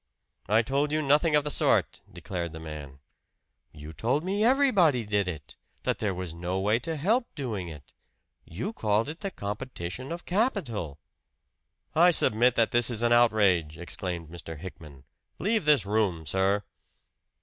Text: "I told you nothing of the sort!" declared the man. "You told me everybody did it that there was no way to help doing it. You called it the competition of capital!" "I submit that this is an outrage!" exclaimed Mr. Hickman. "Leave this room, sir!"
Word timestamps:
"I 0.49 0.63
told 0.63 0.91
you 0.91 1.03
nothing 1.03 1.35
of 1.35 1.43
the 1.43 1.51
sort!" 1.51 2.01
declared 2.11 2.53
the 2.53 2.59
man. 2.59 2.97
"You 3.71 3.93
told 3.93 4.23
me 4.23 4.43
everybody 4.43 5.05
did 5.05 5.27
it 5.27 5.55
that 5.83 5.99
there 5.99 6.15
was 6.15 6.33
no 6.33 6.59
way 6.59 6.79
to 6.79 6.95
help 6.97 7.27
doing 7.35 7.67
it. 7.67 7.91
You 8.43 8.73
called 8.73 9.09
it 9.09 9.19
the 9.19 9.29
competition 9.29 10.11
of 10.11 10.25
capital!" 10.25 10.97
"I 11.93 12.09
submit 12.09 12.55
that 12.55 12.71
this 12.71 12.89
is 12.89 13.03
an 13.03 13.13
outrage!" 13.13 13.77
exclaimed 13.77 14.29
Mr. 14.29 14.57
Hickman. 14.57 15.03
"Leave 15.37 15.65
this 15.65 15.85
room, 15.85 16.25
sir!" 16.25 16.63